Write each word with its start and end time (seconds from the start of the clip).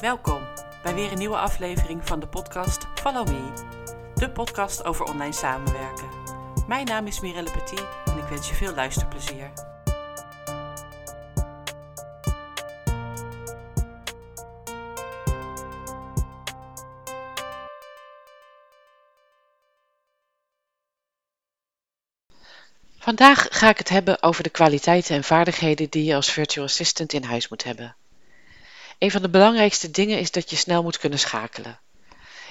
Welkom 0.00 0.42
bij 0.82 0.94
weer 0.94 1.12
een 1.12 1.18
nieuwe 1.18 1.36
aflevering 1.36 2.06
van 2.06 2.20
de 2.20 2.26
podcast 2.26 2.86
Follow 2.94 3.28
Me, 3.28 3.52
de 4.14 4.30
podcast 4.30 4.84
over 4.84 5.06
online 5.06 5.32
samenwerken. 5.32 6.08
Mijn 6.66 6.86
naam 6.86 7.06
is 7.06 7.20
Mirelle 7.20 7.50
Petit 7.50 7.86
en 8.04 8.18
ik 8.18 8.24
wens 8.24 8.48
je 8.48 8.54
veel 8.54 8.74
luisterplezier. 8.74 9.52
Vandaag 22.98 23.46
ga 23.50 23.68
ik 23.68 23.78
het 23.78 23.88
hebben 23.88 24.22
over 24.22 24.42
de 24.42 24.50
kwaliteiten 24.50 25.16
en 25.16 25.24
vaardigheden 25.24 25.90
die 25.90 26.04
je 26.04 26.14
als 26.14 26.32
virtual 26.32 26.66
assistant 26.66 27.12
in 27.12 27.22
huis 27.22 27.48
moet 27.48 27.64
hebben. 27.64 27.96
Een 29.04 29.10
van 29.10 29.22
de 29.22 29.28
belangrijkste 29.28 29.90
dingen 29.90 30.18
is 30.18 30.30
dat 30.30 30.50
je 30.50 30.56
snel 30.56 30.82
moet 30.82 30.98
kunnen 30.98 31.18
schakelen. 31.18 31.80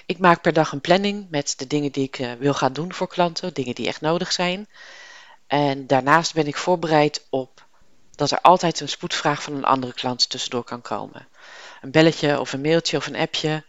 Ik 0.06 0.18
maak 0.18 0.42
per 0.42 0.54
dag 0.54 0.72
een 0.72 0.82
planning 0.82 1.28
met 1.30 1.54
de 1.58 1.68
dingen 1.68 1.92
die 1.92 2.04
ik 2.04 2.20
uh, 2.20 2.34
wil 2.34 2.54
gaan 2.54 2.74
doen 2.74 2.94
voor 2.94 3.08
klanten, 3.08 3.54
dingen 3.54 3.76
die 3.76 3.88
echt 3.88 4.02
nodig 4.02 4.32
zijn. 4.32 4.70
En 5.48 5.88
daarnaast 5.88 6.34
ben 6.34 6.48
ik 6.48 6.58
voorbereid 6.58 7.26
op 7.30 7.68
dat 8.12 8.32
er 8.32 8.42
altijd 8.42 8.80
een 8.80 8.90
spoedvraag 8.90 9.44
van 9.44 9.54
een 9.54 9.66
andere 9.66 9.94
klant 9.94 10.30
tussendoor 10.30 10.64
kan 10.64 10.82
komen. 10.82 11.28
Een 11.82 11.92
belletje 11.92 12.40
of 12.40 12.54
een 12.54 12.62
mailtje 12.62 12.98
of 12.98 13.08
een 13.08 13.16
appje. 13.16 13.50
Hé 13.50 13.64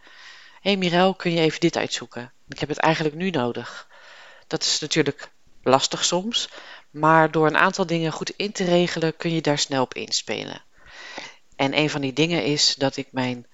hey 0.61 0.77
Mirel, 0.77 1.14
kun 1.14 1.33
je 1.33 1.41
even 1.41 1.61
dit 1.61 1.77
uitzoeken? 1.77 2.33
Ik 2.48 2.59
heb 2.59 2.69
het 2.69 2.78
eigenlijk 2.78 3.14
nu 3.14 3.30
nodig. 3.30 3.89
Dat 4.47 4.62
is 4.62 4.80
natuurlijk 4.80 5.30
lastig 5.62 6.05
soms, 6.05 6.48
maar 6.91 7.30
door 7.30 7.47
een 7.47 7.56
aantal 7.56 7.87
dingen 7.87 8.12
goed 8.12 8.30
in 8.30 8.53
te 8.53 8.64
regelen 8.64 9.16
kun 9.16 9.30
je 9.30 9.41
daar 9.41 9.59
snel 9.59 9.83
op 9.83 9.95
inspelen. 9.95 10.62
En 11.56 11.78
een 11.78 11.90
van 11.90 12.00
die 12.00 12.12
dingen 12.12 12.44
is 12.44 12.74
dat 12.74 12.96
ik 12.96 13.08
mijn 13.10 13.46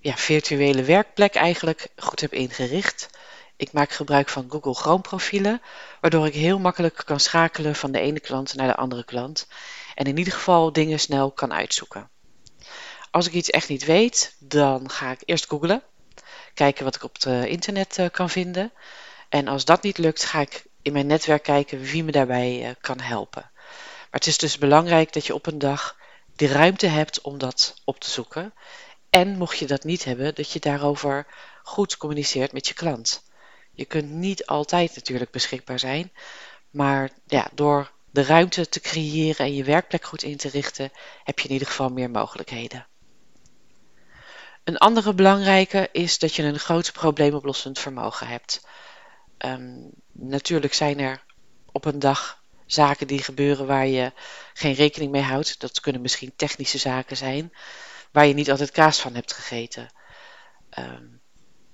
ja, 0.00 0.16
virtuele 0.16 0.82
werkplek 0.82 1.34
eigenlijk 1.34 1.88
goed 1.96 2.20
heb 2.20 2.32
ingericht. 2.32 3.08
Ik 3.56 3.72
maak 3.72 3.90
gebruik 3.90 4.28
van 4.28 4.50
Google 4.50 4.74
Chrome 4.74 5.00
profielen, 5.00 5.62
waardoor 6.00 6.26
ik 6.26 6.34
heel 6.34 6.58
makkelijk 6.58 7.02
kan 7.04 7.20
schakelen 7.20 7.74
van 7.74 7.92
de 7.92 8.00
ene 8.00 8.20
klant 8.20 8.54
naar 8.54 8.66
de 8.66 8.76
andere 8.76 9.04
klant 9.04 9.46
en 9.94 10.04
in 10.04 10.18
ieder 10.18 10.32
geval 10.32 10.72
dingen 10.72 11.00
snel 11.00 11.30
kan 11.30 11.52
uitzoeken. 11.52 12.10
Als 13.10 13.26
ik 13.26 13.32
iets 13.32 13.50
echt 13.50 13.68
niet 13.68 13.84
weet, 13.84 14.36
dan 14.38 14.90
ga 14.90 15.10
ik 15.10 15.22
eerst 15.24 15.48
googlen, 15.48 15.82
kijken 16.54 16.84
wat 16.84 16.94
ik 16.94 17.02
op 17.02 17.14
het 17.14 17.24
internet 17.46 17.98
eh, 17.98 18.10
kan 18.10 18.30
vinden. 18.30 18.72
En 19.28 19.48
als 19.48 19.64
dat 19.64 19.82
niet 19.82 19.98
lukt, 19.98 20.24
ga 20.24 20.40
ik 20.40 20.64
in 20.82 20.92
mijn 20.92 21.06
netwerk 21.06 21.42
kijken 21.42 21.80
wie 21.80 22.04
me 22.04 22.12
daarbij 22.12 22.64
eh, 22.64 22.74
kan 22.80 23.00
helpen. 23.00 23.50
Maar 23.52 24.20
het 24.20 24.26
is 24.26 24.38
dus 24.38 24.58
belangrijk 24.58 25.12
dat 25.12 25.26
je 25.26 25.34
op 25.34 25.46
een 25.46 25.58
dag 25.58 25.97
de 26.38 26.46
ruimte 26.46 26.86
hebt 26.86 27.20
om 27.20 27.38
dat 27.38 27.74
op 27.84 28.00
te 28.00 28.10
zoeken. 28.10 28.54
En 29.10 29.36
mocht 29.36 29.58
je 29.58 29.66
dat 29.66 29.84
niet 29.84 30.04
hebben, 30.04 30.34
dat 30.34 30.52
je 30.52 30.58
daarover 30.58 31.26
goed 31.62 31.96
communiceert 31.96 32.52
met 32.52 32.68
je 32.68 32.74
klant. 32.74 33.22
Je 33.72 33.84
kunt 33.84 34.10
niet 34.10 34.46
altijd 34.46 34.94
natuurlijk 34.94 35.30
beschikbaar 35.30 35.78
zijn, 35.78 36.12
maar 36.70 37.10
ja, 37.26 37.48
door 37.54 37.90
de 38.10 38.22
ruimte 38.22 38.68
te 38.68 38.80
creëren 38.80 39.46
en 39.46 39.54
je 39.54 39.64
werkplek 39.64 40.04
goed 40.04 40.22
in 40.22 40.36
te 40.36 40.48
richten, 40.48 40.90
heb 41.24 41.38
je 41.38 41.46
in 41.48 41.52
ieder 41.52 41.68
geval 41.68 41.88
meer 41.88 42.10
mogelijkheden. 42.10 42.86
Een 44.64 44.78
andere 44.78 45.14
belangrijke 45.14 45.88
is 45.92 46.18
dat 46.18 46.34
je 46.34 46.42
een 46.42 46.58
groot 46.58 46.92
probleemoplossend 46.92 47.78
vermogen 47.78 48.26
hebt. 48.26 48.66
Um, 49.38 49.90
natuurlijk 50.12 50.74
zijn 50.74 50.98
er 50.98 51.24
op 51.72 51.84
een 51.84 51.98
dag 51.98 52.37
zaken 52.68 53.06
die 53.06 53.22
gebeuren 53.22 53.66
waar 53.66 53.86
je 53.86 54.12
geen 54.54 54.74
rekening 54.74 55.10
mee 55.10 55.22
houdt. 55.22 55.60
Dat 55.60 55.80
kunnen 55.80 56.02
misschien 56.02 56.32
technische 56.36 56.78
zaken 56.78 57.16
zijn, 57.16 57.52
waar 58.12 58.26
je 58.26 58.34
niet 58.34 58.50
altijd 58.50 58.70
kaas 58.70 59.00
van 59.00 59.14
hebt 59.14 59.32
gegeten. 59.32 59.88
Um, 60.78 61.20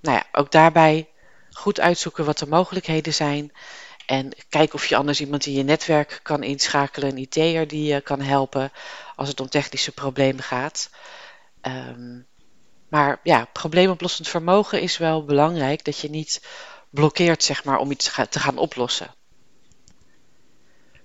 nou 0.01 0.17
ja, 0.17 0.27
ook 0.33 0.51
daarbij 0.51 1.09
goed 1.51 1.81
uitzoeken 1.81 2.25
wat 2.25 2.39
de 2.39 2.47
mogelijkheden 2.47 3.15
zijn. 3.15 3.53
En 4.07 4.33
kijk 4.49 4.75
of 4.75 4.87
je 4.87 4.97
anders 4.97 5.21
iemand 5.21 5.47
in 5.47 5.53
je 5.53 5.63
netwerk 5.63 6.21
kan 6.23 6.43
inschakelen, 6.43 7.11
een 7.11 7.19
IT'er 7.19 7.69
die 7.69 7.93
je 7.93 8.01
kan 8.01 8.21
helpen 8.21 8.73
als 9.17 9.29
het 9.29 9.41
om 9.41 9.49
technische 9.49 9.93
problemen 9.93 10.43
gaat. 10.43 10.91
Um, 11.63 12.27
maar 12.89 13.21
ja, 13.23 13.49
probleemoplossend 13.53 14.29
vermogen 14.29 14.81
is 14.81 14.99
wel 14.99 15.25
belangrijk. 15.25 15.85
Dat 15.85 15.99
je 15.99 16.11
niet 16.11 16.47
blokkeert 16.91 17.43
zeg 17.43 17.65
maar, 17.65 17.79
om 17.79 17.91
iets 17.91 18.13
te 18.31 18.41
gaan 18.41 18.59
oplossen. 18.59 19.15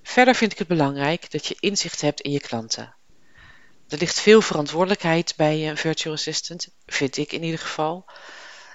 Verder 0.09 0.35
vind 0.35 0.51
ik 0.51 0.57
het 0.57 0.67
belangrijk 0.67 1.31
dat 1.31 1.45
je 1.45 1.57
inzicht 1.59 2.01
hebt 2.01 2.21
in 2.21 2.31
je 2.31 2.39
klanten. 2.39 2.95
Er 3.87 3.97
ligt 3.97 4.19
veel 4.19 4.41
verantwoordelijkheid 4.41 5.33
bij 5.37 5.69
een 5.69 5.77
virtual 5.77 6.13
assistant, 6.13 6.67
vind 6.85 7.17
ik 7.17 7.31
in 7.31 7.43
ieder 7.43 7.59
geval. 7.59 8.05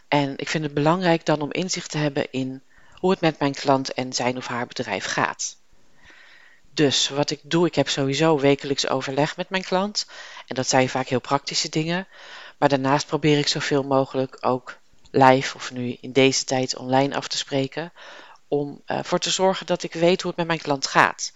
En 0.08 0.36
ik 0.36 0.48
vind 0.48 0.64
het 0.64 0.74
belangrijk 0.74 1.26
dan 1.26 1.40
om 1.40 1.52
inzicht 1.52 1.90
te 1.90 1.98
hebben 1.98 2.26
in 2.30 2.62
hoe 2.92 3.10
het 3.10 3.20
met 3.20 3.38
mijn 3.38 3.54
klant 3.54 3.92
en 3.92 4.12
zijn 4.12 4.36
of 4.36 4.46
haar 4.46 4.66
bedrijf 4.66 5.04
gaat. 5.04 5.56
Dus 6.70 7.08
wat 7.08 7.30
ik 7.30 7.40
doe, 7.42 7.66
ik 7.66 7.74
heb 7.74 7.88
sowieso 7.88 8.38
wekelijks 8.38 8.88
overleg 8.88 9.36
met 9.36 9.48
mijn 9.48 9.64
klant. 9.64 10.06
En 10.46 10.54
dat 10.54 10.68
zijn 10.68 10.88
vaak 10.88 11.08
heel 11.08 11.20
praktische 11.20 11.68
dingen. 11.68 12.06
Maar 12.58 12.68
daarnaast 12.68 13.06
probeer 13.06 13.38
ik 13.38 13.48
zoveel 13.48 13.82
mogelijk 13.82 14.36
ook 14.40 14.78
live 15.10 15.56
of 15.56 15.72
nu 15.72 15.96
in 16.00 16.12
deze 16.12 16.44
tijd 16.44 16.76
online 16.76 17.14
af 17.14 17.28
te 17.28 17.36
spreken. 17.36 17.92
Om 18.54 18.82
ervoor 18.84 19.18
uh, 19.18 19.24
te 19.24 19.30
zorgen 19.30 19.66
dat 19.66 19.82
ik 19.82 19.92
weet 19.92 20.20
hoe 20.22 20.30
het 20.30 20.38
met 20.38 20.46
mijn 20.46 20.58
klant 20.58 20.86
gaat. 20.86 21.32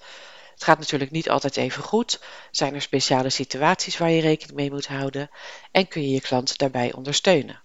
Het 0.52 0.64
gaat 0.64 0.78
natuurlijk 0.78 1.10
niet 1.10 1.30
altijd 1.30 1.56
even 1.56 1.82
goed. 1.82 2.20
Zijn 2.50 2.74
er 2.74 2.82
speciale 2.82 3.30
situaties 3.30 3.98
waar 3.98 4.10
je 4.10 4.20
rekening 4.20 4.56
mee 4.56 4.70
moet 4.70 4.86
houden? 4.86 5.30
En 5.70 5.88
kun 5.88 6.02
je 6.02 6.08
je 6.08 6.20
klant 6.20 6.58
daarbij 6.58 6.92
ondersteunen? 6.92 7.62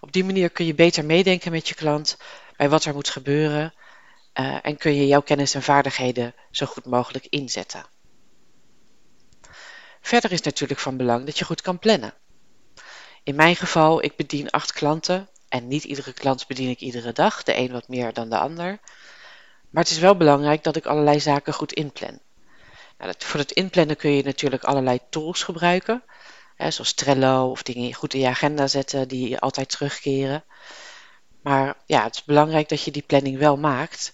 Op 0.00 0.12
die 0.12 0.24
manier 0.24 0.50
kun 0.50 0.66
je 0.66 0.74
beter 0.74 1.04
meedenken 1.04 1.52
met 1.52 1.68
je 1.68 1.74
klant 1.74 2.16
bij 2.56 2.68
wat 2.68 2.84
er 2.84 2.94
moet 2.94 3.08
gebeuren. 3.08 3.74
Uh, 4.34 4.58
en 4.62 4.76
kun 4.76 4.94
je 4.94 5.06
jouw 5.06 5.22
kennis 5.22 5.54
en 5.54 5.62
vaardigheden 5.62 6.34
zo 6.50 6.66
goed 6.66 6.84
mogelijk 6.84 7.26
inzetten. 7.26 7.86
Verder 10.00 10.32
is 10.32 10.42
natuurlijk 10.42 10.80
van 10.80 10.96
belang 10.96 11.26
dat 11.26 11.38
je 11.38 11.44
goed 11.44 11.60
kan 11.60 11.78
plannen. 11.78 12.14
In 13.22 13.34
mijn 13.34 13.56
geval, 13.56 14.04
ik 14.04 14.16
bedien 14.16 14.50
acht 14.50 14.72
klanten 14.72 15.28
en 15.50 15.68
niet 15.68 15.84
iedere 15.84 16.12
klant 16.12 16.46
bedien 16.46 16.70
ik 16.70 16.80
iedere 16.80 17.12
dag, 17.12 17.42
de 17.42 17.56
een 17.56 17.72
wat 17.72 17.88
meer 17.88 18.12
dan 18.12 18.28
de 18.30 18.38
ander. 18.38 18.78
Maar 19.70 19.82
het 19.82 19.92
is 19.92 19.98
wel 19.98 20.16
belangrijk 20.16 20.64
dat 20.64 20.76
ik 20.76 20.86
allerlei 20.86 21.20
zaken 21.20 21.52
goed 21.52 21.72
inplan. 21.72 22.18
Nou, 22.98 23.12
dat, 23.12 23.24
voor 23.24 23.40
het 23.40 23.52
inplannen 23.52 23.96
kun 23.96 24.10
je 24.10 24.22
natuurlijk 24.22 24.64
allerlei 24.64 24.98
tools 25.10 25.42
gebruiken, 25.42 26.02
hè, 26.56 26.70
zoals 26.70 26.92
Trello 26.92 27.50
of 27.50 27.62
dingen 27.62 27.94
goed 27.94 28.14
in 28.14 28.20
je 28.20 28.28
agenda 28.28 28.66
zetten 28.66 29.08
die 29.08 29.38
altijd 29.38 29.70
terugkeren. 29.70 30.44
Maar 31.42 31.76
ja, 31.86 32.02
het 32.02 32.14
is 32.14 32.24
belangrijk 32.24 32.68
dat 32.68 32.82
je 32.82 32.90
die 32.90 33.02
planning 33.02 33.38
wel 33.38 33.56
maakt 33.56 34.12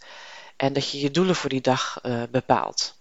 en 0.57 0.73
dat 0.73 0.91
je 0.91 1.01
je 1.01 1.11
doelen 1.11 1.37
voor 1.37 1.51
die 1.51 1.61
dag 1.61 2.01
uh, 2.03 2.23
bepaalt. 2.31 2.95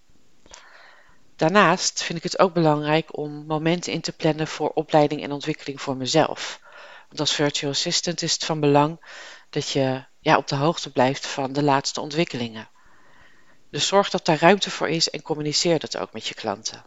Daarnaast 1.35 2.03
vind 2.03 2.17
ik 2.17 2.23
het 2.23 2.39
ook 2.39 2.53
belangrijk 2.53 3.17
om 3.17 3.45
momenten 3.45 3.93
in 3.93 4.01
te 4.01 4.11
plannen 4.11 4.47
voor 4.47 4.69
opleiding 4.69 5.23
en 5.23 5.31
ontwikkeling 5.31 5.81
voor 5.81 5.97
mezelf. 5.97 6.59
Want 7.15 7.27
als 7.29 7.37
virtual 7.37 7.71
assistant 7.71 8.21
is 8.21 8.33
het 8.33 8.45
van 8.45 8.59
belang 8.59 9.05
dat 9.49 9.69
je 9.69 10.05
ja, 10.19 10.37
op 10.37 10.47
de 10.47 10.55
hoogte 10.55 10.91
blijft 10.91 11.27
van 11.27 11.53
de 11.53 11.63
laatste 11.63 12.01
ontwikkelingen. 12.01 12.69
Dus 13.69 13.87
zorg 13.87 14.09
dat 14.09 14.25
daar 14.25 14.39
ruimte 14.39 14.71
voor 14.71 14.89
is 14.89 15.09
en 15.09 15.21
communiceer 15.21 15.79
dat 15.79 15.97
ook 15.97 16.13
met 16.13 16.27
je 16.27 16.33
klanten. 16.33 16.85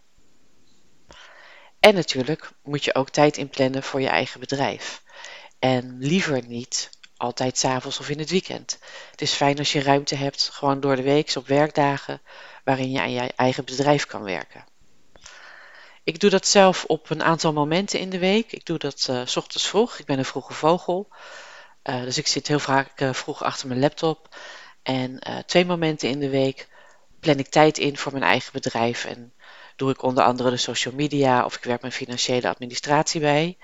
En 1.81 1.95
natuurlijk 1.95 2.51
moet 2.63 2.85
je 2.85 2.95
ook 2.95 3.11
tijd 3.11 3.37
inplannen 3.37 3.83
voor 3.83 4.01
je 4.01 4.09
eigen 4.09 4.41
bedrijf. 4.41 5.03
En 5.59 5.97
liever 5.99 6.47
niet 6.47 6.91
altijd 7.17 7.59
s'avonds 7.59 7.99
of 7.99 8.09
in 8.09 8.19
het 8.19 8.31
weekend. 8.31 8.79
Het 9.11 9.21
is 9.21 9.33
fijn 9.33 9.59
als 9.59 9.73
je 9.73 9.83
ruimte 9.83 10.15
hebt, 10.15 10.49
gewoon 10.53 10.81
door 10.81 10.97
de 10.97 11.03
week 11.03 11.33
op 11.37 11.47
werkdagen, 11.47 12.23
waarin 12.65 12.91
je 12.91 13.01
aan 13.01 13.13
je 13.13 13.33
eigen 13.37 13.65
bedrijf 13.65 14.07
kan 14.07 14.23
werken. 14.23 14.65
Ik 16.09 16.21
doe 16.21 16.31
dat 16.31 16.47
zelf 16.47 16.85
op 16.85 17.11
een 17.11 17.23
aantal 17.23 17.53
momenten 17.53 18.01
in 18.01 18.11
de 18.11 18.19
week. 18.19 18.53
Ik 18.53 18.65
doe 18.65 18.79
dat 18.79 19.07
uh, 19.11 19.21
s 19.25 19.37
ochtends 19.37 19.69
vroeg. 19.69 19.99
Ik 19.99 20.07
ben 20.07 20.19
een 20.19 20.25
vroege 20.25 20.53
vogel. 20.53 21.09
Uh, 21.85 22.03
dus 22.03 22.19
ik 22.19 22.27
zit 22.27 22.49
heel 22.49 22.59
vaak 22.59 23.01
uh, 23.01 23.13
vroeg 23.13 23.43
achter 23.43 23.69
mijn 23.69 23.81
laptop. 23.81 24.37
En 24.83 25.21
twee 25.47 25.65
momenten 25.65 26.09
in 26.09 26.19
de 26.19 26.29
week 26.29 26.69
plan 27.21 27.39
ik 27.39 27.49
tijd 27.49 27.79
in 27.79 27.97
voor 27.97 28.13
mijn 28.13 28.25
eigen 28.25 28.53
bedrijf. 28.53 29.05
En 29.05 29.33
doe 29.77 29.91
ik 29.91 30.03
onder 30.03 30.25
andere 30.25 30.51
de 30.51 30.57
social 30.57 30.95
media 30.95 31.45
of 31.45 31.57
ik 31.57 31.65
werk 31.65 31.81
mijn 31.81 31.93
financiële 31.93 32.49
administratie 32.49 33.21
bij. 33.21 33.57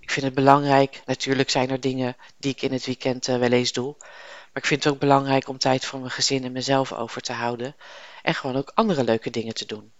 Ik 0.00 0.10
vind 0.10 0.26
het 0.26 0.34
belangrijk, 0.34 1.02
natuurlijk 1.06 1.50
zijn 1.50 1.70
er 1.70 1.80
dingen 1.80 2.16
die 2.38 2.52
ik 2.52 2.62
in 2.62 2.72
het 2.72 2.86
weekend 2.86 3.26
wel 3.26 3.52
eens 3.52 3.72
doe. 3.72 3.94
Maar 3.98 4.62
ik 4.62 4.66
vind 4.66 4.84
het 4.84 4.92
ook 4.92 5.00
belangrijk 5.00 5.48
om 5.48 5.58
tijd 5.58 5.84
voor 5.84 5.98
mijn 5.98 6.10
gezin 6.10 6.44
en 6.44 6.52
mezelf 6.52 6.92
over 6.92 7.22
te 7.22 7.32
houden. 7.32 7.76
En 8.22 8.34
gewoon 8.34 8.56
ook 8.56 8.72
andere 8.74 9.04
leuke 9.04 9.30
dingen 9.30 9.54
te 9.54 9.66
doen. 9.66 9.92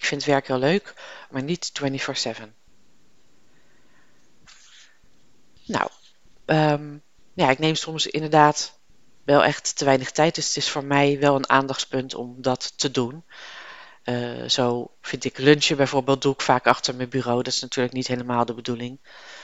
Ik 0.00 0.06
vind 0.06 0.24
werk 0.24 0.46
heel 0.46 0.58
leuk, 0.58 0.94
maar 1.30 1.42
niet 1.42 1.72
24/7. 1.72 2.54
Nou, 5.66 5.90
um, 6.46 7.02
ja, 7.34 7.50
ik 7.50 7.58
neem 7.58 7.74
soms 7.74 8.06
inderdaad 8.06 8.78
wel 9.24 9.44
echt 9.44 9.76
te 9.76 9.84
weinig 9.84 10.10
tijd. 10.10 10.34
Dus 10.34 10.46
het 10.46 10.56
is 10.56 10.70
voor 10.70 10.84
mij 10.84 11.18
wel 11.18 11.34
een 11.34 11.48
aandachtspunt 11.48 12.14
om 12.14 12.42
dat 12.42 12.72
te 12.78 12.90
doen. 12.90 13.24
Uh, 14.04 14.48
zo 14.48 14.90
vind 15.00 15.24
ik 15.24 15.38
lunchen 15.38 15.76
bijvoorbeeld, 15.76 16.22
doe 16.22 16.32
ik 16.32 16.40
vaak 16.40 16.66
achter 16.66 16.94
mijn 16.94 17.08
bureau. 17.08 17.42
Dat 17.42 17.52
is 17.52 17.60
natuurlijk 17.60 17.94
niet 17.94 18.06
helemaal 18.06 18.44
de 18.44 18.54
bedoeling. 18.54 19.00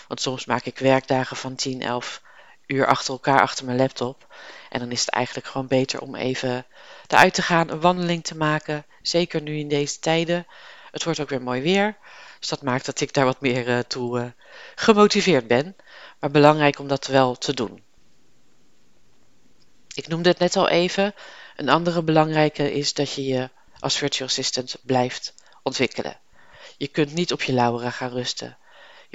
Want 0.09 0.21
soms 0.21 0.45
maak 0.45 0.65
ik 0.65 0.79
werkdagen 0.79 1.37
van 1.37 1.55
10, 1.55 1.83
11 1.83 2.23
uur 2.67 2.87
achter 2.87 3.13
elkaar 3.13 3.41
achter 3.41 3.65
mijn 3.65 3.79
laptop. 3.79 4.35
En 4.71 4.81
dan 4.81 4.91
is 4.91 5.01
het 5.01 5.09
eigenlijk 5.09 5.47
gewoon 5.47 5.67
beter 5.67 6.01
om 6.01 6.15
even 6.15 6.67
eruit 7.07 7.35
te 7.35 7.43
gaan, 7.43 7.71
een 7.71 7.81
wandeling 7.81 8.25
te 8.25 8.37
maken. 8.37 8.85
Zeker 9.03 9.43
nu 9.43 9.59
in 9.59 9.69
deze 9.69 9.99
tijden. 9.99 10.47
Het 10.91 11.05
wordt 11.05 11.21
ook 11.21 11.29
weer 11.29 11.43
mooi 11.43 11.63
weer. 11.63 11.97
Dus 12.39 12.49
dat 12.49 12.63
maakt 12.63 12.87
dat 12.87 13.01
ik 13.01 13.13
daar 13.13 13.25
wat 13.25 13.41
meer 13.41 13.69
uh, 13.69 13.79
toe 13.79 14.19
uh, 14.19 14.27
gemotiveerd 14.75 15.47
ben. 15.47 15.77
Maar 16.21 16.31
belangrijk 16.31 16.79
om 16.79 16.89
dat 16.89 17.07
wel 17.07 17.35
te 17.35 17.55
doen. 17.55 17.83
Ik 19.95 20.09
noemde 20.09 20.29
het 20.29 20.39
net 20.39 20.57
al 20.57 20.69
even. 20.69 21.15
Een 21.57 21.69
andere 21.69 22.03
belangrijke 22.03 22.73
is 22.73 22.95
dat 22.95 23.13
je 23.13 23.25
je 23.25 23.51
als 23.79 23.97
virtual 23.97 24.29
assistant 24.29 24.77
blijft 24.83 25.35
ontwikkelen. 25.63 26.21
Je 26.77 26.89
kunt 26.89 27.15
niet 27.15 27.33
op 27.33 27.43
je 27.43 27.53
lauweren 27.53 27.93
gaan 27.93 28.11
rusten. 28.11 28.59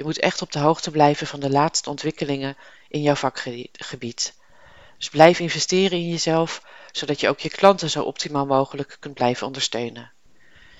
Je 0.02 0.08
moet 0.08 0.18
echt 0.18 0.42
op 0.42 0.52
de 0.52 0.58
hoogte 0.58 0.90
blijven 0.90 1.26
van 1.26 1.40
de 1.40 1.50
laatste 1.50 1.90
ontwikkelingen 1.90 2.56
in 2.88 3.02
jouw 3.02 3.14
vakgebied. 3.14 4.34
Dus 4.98 5.08
blijf 5.10 5.38
investeren 5.38 5.98
in 5.98 6.08
jezelf, 6.08 6.62
zodat 6.92 7.20
je 7.20 7.28
ook 7.28 7.40
je 7.40 7.48
klanten 7.48 7.90
zo 7.90 8.02
optimaal 8.02 8.46
mogelijk 8.46 8.96
kunt 9.00 9.14
blijven 9.14 9.46
ondersteunen. 9.46 10.12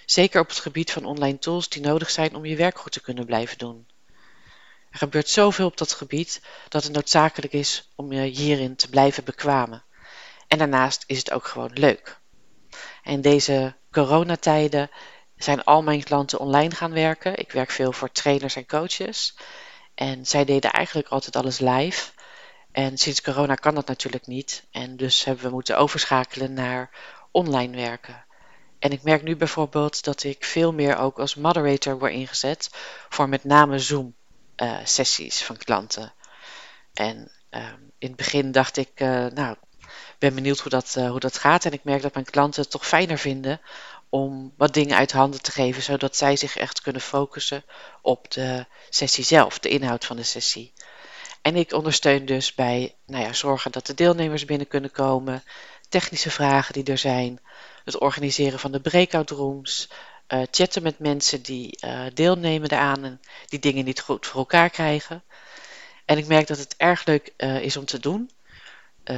Zeker 0.04 0.40
op 0.40 0.48
het 0.48 0.58
gebied 0.58 0.92
van 0.92 1.04
online 1.04 1.38
tools 1.38 1.68
die 1.68 1.82
nodig 1.82 2.10
zijn 2.10 2.34
om 2.34 2.44
je 2.44 2.56
werk 2.56 2.78
goed 2.78 2.92
te 2.92 3.00
kunnen 3.00 3.26
blijven 3.26 3.58
doen. 3.58 3.86
Er 4.90 4.98
gebeurt 4.98 5.28
zoveel 5.28 5.66
op 5.66 5.76
dat 5.76 5.92
gebied 5.92 6.40
dat 6.68 6.82
het 6.82 6.92
noodzakelijk 6.92 7.52
is 7.52 7.92
om 7.96 8.12
je 8.12 8.20
hierin 8.20 8.76
te 8.76 8.88
blijven 8.88 9.24
bekwamen. 9.24 9.84
En 10.48 10.58
daarnaast 10.58 11.04
is 11.06 11.18
het 11.18 11.32
ook 11.32 11.46
gewoon 11.46 11.72
leuk. 11.72 12.20
En 13.02 13.20
deze 13.20 13.76
coronatijden 13.90 14.90
zijn 15.42 15.64
al 15.64 15.82
mijn 15.82 16.02
klanten 16.02 16.38
online 16.38 16.74
gaan 16.74 16.92
werken. 16.92 17.38
Ik 17.38 17.52
werk 17.52 17.70
veel 17.70 17.92
voor 17.92 18.12
trainers 18.12 18.56
en 18.56 18.66
coaches. 18.66 19.36
En 19.94 20.26
zij 20.26 20.44
deden 20.44 20.72
eigenlijk 20.72 21.08
altijd 21.08 21.36
alles 21.36 21.58
live. 21.58 22.10
En 22.72 22.98
sinds 22.98 23.22
corona 23.22 23.54
kan 23.54 23.74
dat 23.74 23.86
natuurlijk 23.86 24.26
niet. 24.26 24.64
En 24.70 24.96
dus 24.96 25.24
hebben 25.24 25.44
we 25.44 25.50
moeten 25.50 25.78
overschakelen 25.78 26.52
naar 26.52 26.90
online 27.30 27.76
werken. 27.76 28.24
En 28.78 28.90
ik 28.90 29.02
merk 29.02 29.22
nu 29.22 29.36
bijvoorbeeld 29.36 30.04
dat 30.04 30.24
ik 30.24 30.44
veel 30.44 30.72
meer 30.72 30.96
ook 30.96 31.18
als 31.18 31.34
moderator 31.34 31.98
word 31.98 32.12
ingezet 32.12 32.70
voor 33.08 33.28
met 33.28 33.44
name 33.44 33.78
Zoom 33.78 34.14
uh, 34.56 34.78
sessies 34.84 35.42
van 35.42 35.56
klanten. 35.56 36.12
En 36.92 37.30
uh, 37.50 37.72
in 37.98 38.08
het 38.08 38.16
begin 38.16 38.52
dacht 38.52 38.76
ik, 38.76 39.00
uh, 39.00 39.26
nou, 39.26 39.56
ben 40.18 40.34
benieuwd 40.34 40.58
hoe 40.58 40.70
dat, 40.70 40.94
hoe 40.94 41.20
dat 41.20 41.38
gaat. 41.38 41.64
En 41.64 41.72
ik 41.72 41.84
merk 41.84 42.02
dat 42.02 42.14
mijn 42.14 42.30
klanten 42.30 42.62
het 42.62 42.70
toch 42.70 42.86
fijner 42.86 43.18
vinden 43.18 43.60
om 44.12 44.52
wat 44.56 44.74
dingen 44.74 44.96
uit 44.96 45.12
handen 45.12 45.42
te 45.42 45.52
geven, 45.52 45.82
zodat 45.82 46.16
zij 46.16 46.36
zich 46.36 46.56
echt 46.56 46.80
kunnen 46.80 47.02
focussen 47.02 47.64
op 48.02 48.30
de 48.30 48.66
sessie 48.90 49.24
zelf, 49.24 49.58
de 49.58 49.68
inhoud 49.68 50.04
van 50.04 50.16
de 50.16 50.22
sessie. 50.22 50.72
En 51.42 51.56
ik 51.56 51.72
ondersteun 51.72 52.26
dus 52.26 52.54
bij 52.54 52.94
nou 53.06 53.24
ja, 53.24 53.32
zorgen 53.32 53.72
dat 53.72 53.86
de 53.86 53.94
deelnemers 53.94 54.44
binnen 54.44 54.68
kunnen 54.68 54.90
komen, 54.90 55.42
technische 55.88 56.30
vragen 56.30 56.72
die 56.72 56.84
er 56.84 56.98
zijn, 56.98 57.40
het 57.84 57.98
organiseren 57.98 58.58
van 58.58 58.72
de 58.72 58.80
breakout 58.80 59.30
rooms, 59.30 59.88
uh, 60.28 60.42
chatten 60.50 60.82
met 60.82 60.98
mensen 60.98 61.42
die 61.42 61.78
uh, 61.84 62.04
deelnemen 62.14 62.68
daaraan 62.68 63.04
en 63.04 63.20
die 63.46 63.58
dingen 63.58 63.84
niet 63.84 64.00
goed 64.00 64.26
voor 64.26 64.38
elkaar 64.38 64.70
krijgen. 64.70 65.22
En 66.04 66.18
ik 66.18 66.26
merk 66.26 66.46
dat 66.46 66.58
het 66.58 66.74
erg 66.76 67.04
leuk 67.04 67.32
uh, 67.36 67.62
is 67.62 67.76
om 67.76 67.84
te 67.84 67.98
doen. 67.98 68.30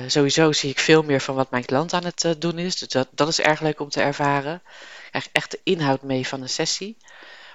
Sowieso 0.06 0.52
zie 0.52 0.70
ik 0.70 0.78
veel 0.78 1.02
meer 1.02 1.20
van 1.20 1.34
wat 1.34 1.50
mijn 1.50 1.64
klant 1.64 1.92
aan 1.92 2.04
het 2.04 2.34
doen 2.38 2.58
is. 2.58 2.76
Dus 2.76 2.88
dat, 2.88 3.08
dat 3.10 3.28
is 3.28 3.40
erg 3.40 3.60
leuk 3.60 3.80
om 3.80 3.88
te 3.88 4.00
ervaren. 4.00 4.54
Ik 4.54 5.10
krijg 5.10 5.28
echt 5.32 5.50
de 5.50 5.60
inhoud 5.62 6.02
mee 6.02 6.26
van 6.26 6.42
een 6.42 6.48
sessie. 6.48 6.96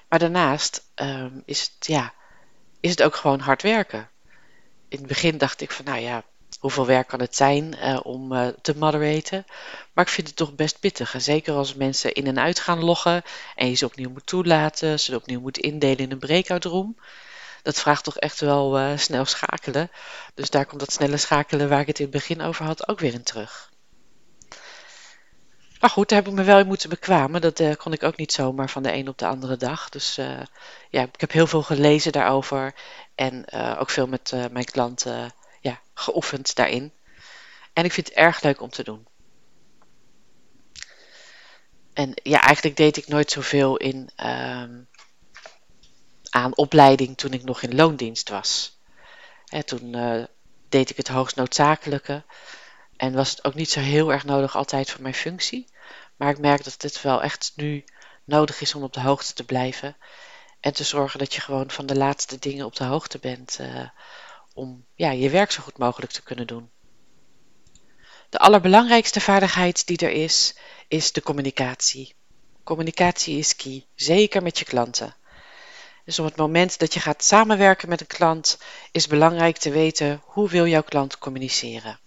Maar 0.10 0.20
daarnaast 0.20 0.84
ehm, 0.96 1.40
is, 1.46 1.62
het, 1.62 1.88
ja, 1.88 2.14
is 2.80 2.90
het 2.90 3.04
ook 3.04 3.16
gewoon 3.16 3.40
hard 3.40 3.62
werken. 3.62 4.10
In 4.88 4.98
het 4.98 5.08
begin 5.08 5.38
dacht 5.38 5.62
ik 5.62 5.72
van 5.72 5.86
nou 5.86 6.00
ja, 6.00 6.24
hoeveel 6.60 6.86
werk 6.86 7.08
kan 7.08 7.20
het 7.20 7.36
zijn 7.36 7.76
uh, 7.84 8.00
om 8.04 8.54
te 8.62 8.78
moderaten. 8.78 9.46
Maar 9.94 10.06
ik 10.06 10.12
vind 10.12 10.28
het 10.28 10.36
toch 10.36 10.56
best 10.56 10.80
pittig. 10.80 11.16
Zeker 11.18 11.54
als 11.54 11.76
mensen 11.76 12.14
in 12.14 12.28
en 12.28 12.40
uit 12.40 12.60
gaan 12.60 12.84
loggen 12.84 13.24
en 13.56 13.70
je 13.70 13.76
ze 13.76 13.86
opnieuw 13.86 14.10
moet 14.10 14.26
toelaten, 14.26 15.00
ze 15.00 15.16
opnieuw 15.16 15.40
moet 15.40 15.58
indelen 15.58 15.98
in 15.98 16.12
een 16.12 16.20
breakout 16.20 16.64
room. 16.64 16.96
Dat 17.62 17.80
vraagt 17.80 18.04
toch 18.04 18.18
echt 18.18 18.40
wel 18.40 18.80
uh, 18.80 18.98
snel 18.98 19.26
schakelen. 19.26 19.92
Dus 20.34 20.50
daar 20.50 20.66
komt 20.66 20.80
dat 20.80 20.92
snelle 20.92 21.18
schakelen 21.18 21.70
waar 21.70 21.80
ik 21.80 21.88
het 21.88 22.00
in 22.00 22.06
het 22.06 22.14
begin 22.14 22.42
over 22.42 22.66
had 22.66 22.88
ook 22.88 23.00
weer 23.00 23.14
in 23.14 23.24
terug. 23.24 23.72
Maar 25.80 25.90
goed, 25.90 26.10
daar 26.10 26.20
heb 26.20 26.28
ik 26.28 26.34
me 26.34 26.44
wel 26.44 26.60
in 26.60 26.68
moeten 26.68 26.90
bekwamen. 26.90 27.42
Dat 27.42 27.60
uh, 27.60 27.76
kon 27.76 27.94
ik 27.94 28.04
ook 28.04 28.18
niet 28.18 28.32
zomaar 28.32 28.70
van 28.70 28.84
de 28.84 28.94
een 28.94 29.08
op 29.08 29.18
de 29.18 29.28
andere 29.28 29.58
dag. 29.58 29.90
Dus 29.90 30.18
uh, 30.18 30.42
ja, 30.90 31.02
ik 31.02 31.20
heb 31.22 31.32
heel 31.32 31.48
veel 31.48 31.64
gelezen 31.64 32.12
daarover. 32.12 32.74
En 33.16 33.52
ook 33.78 33.90
veel 33.90 34.08
met 34.08 34.34
mijn 34.52 34.66
klanten 34.66 35.34
ja, 35.62 35.82
geoefend 35.94 36.56
daarin. 36.56 36.94
En 37.74 37.86
ik 37.86 37.92
vind 37.92 38.08
het 38.08 38.16
erg 38.16 38.42
leuk 38.42 38.62
om 38.62 38.70
te 38.70 38.84
doen. 38.84 39.08
En 41.94 42.12
ja, 42.24 42.42
eigenlijk 42.42 42.78
deed 42.78 42.98
ik 42.98 43.08
nooit 43.08 43.32
zoveel 43.32 43.78
in, 43.78 44.10
um, 44.26 44.88
aan 46.30 46.58
opleiding 46.58 47.18
toen 47.18 47.34
ik 47.34 47.44
nog 47.44 47.62
in 47.62 47.76
loondienst 47.76 48.30
was. 48.30 48.78
Toen 49.66 49.96
uh, 49.96 50.24
deed 50.70 50.90
ik 50.90 50.98
het 50.98 51.08
hoogst 51.08 51.36
noodzakelijke. 51.36 52.24
En 52.98 53.14
was 53.14 53.30
het 53.30 53.44
ook 53.44 53.54
niet 53.54 53.70
zo 53.70 53.80
heel 53.80 54.12
erg 54.12 54.26
nodig 54.26 54.56
altijd 54.56 54.92
voor 54.92 55.02
mijn 55.02 55.14
functie. 55.14 55.68
Maar 56.16 56.30
ik 56.30 56.40
merk 56.40 56.64
dat 56.64 56.82
het 56.82 57.02
wel 57.02 57.22
echt 57.24 57.52
nu 57.56 57.84
nodig 58.24 58.62
is 58.62 58.76
om 58.76 58.84
op 58.84 58.94
de 58.94 59.02
hoogte 59.02 59.34
te 59.34 59.44
blijven. 59.44 59.98
En 60.60 60.74
te 60.74 60.84
zorgen 60.84 61.20
dat 61.20 61.34
je 61.34 61.42
gewoon 61.42 61.72
van 61.72 61.86
de 61.86 61.96
laatste 61.96 62.40
dingen 62.40 62.66
op 62.66 62.76
de 62.76 62.84
hoogte 62.84 63.20
bent. 63.20 63.58
Uh, 63.62 63.90
om 64.54 64.86
ja, 64.96 65.12
je 65.12 65.30
werk 65.30 65.52
zo 65.52 65.62
goed 65.62 65.78
mogelijk 65.78 66.12
te 66.12 66.24
kunnen 66.24 66.48
doen. 66.48 66.70
De 68.30 68.38
allerbelangrijkste 68.38 69.22
vaardigheid 69.22 69.88
die 69.88 69.98
er 69.98 70.12
is, 70.12 70.56
is 70.88 71.12
de 71.12 71.22
communicatie. 71.22 72.16
Communicatie 72.64 73.38
is 73.38 73.56
key, 73.56 73.86
zeker 73.96 74.44
met 74.44 74.60
je 74.60 74.66
klanten. 74.66 75.16
Dus 76.10 76.20
op 76.20 76.26
het 76.26 76.36
moment 76.36 76.80
dat 76.80 76.94
je 76.94 77.00
gaat 77.00 77.24
samenwerken 77.24 77.90
met 77.90 78.02
een 78.02 78.08
klant, 78.08 78.58
is 78.92 79.08
belangrijk 79.08 79.58
te 79.58 79.70
weten 79.70 80.22
hoe 80.26 80.50
wil 80.50 80.68
jouw 80.68 80.84
klant 80.84 81.18
communiceren. 81.18 82.00